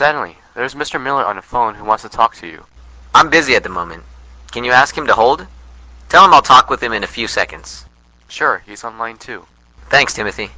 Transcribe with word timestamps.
Stanley, 0.00 0.34
there's 0.54 0.74
Mr. 0.74 0.98
Miller 0.98 1.26
on 1.26 1.36
the 1.36 1.42
phone 1.42 1.74
who 1.74 1.84
wants 1.84 2.04
to 2.04 2.08
talk 2.08 2.34
to 2.36 2.46
you. 2.46 2.64
I'm 3.14 3.28
busy 3.28 3.54
at 3.54 3.62
the 3.62 3.68
moment. 3.68 4.02
Can 4.50 4.64
you 4.64 4.72
ask 4.72 4.96
him 4.96 5.08
to 5.08 5.12
hold? 5.12 5.46
Tell 6.08 6.24
him 6.24 6.32
I'll 6.32 6.40
talk 6.40 6.70
with 6.70 6.82
him 6.82 6.94
in 6.94 7.04
a 7.04 7.06
few 7.06 7.28
seconds. 7.28 7.84
Sure, 8.26 8.62
he's 8.64 8.82
on 8.82 8.96
line 8.96 9.18
two. 9.18 9.44
Thanks, 9.90 10.14
Timothy. 10.14 10.52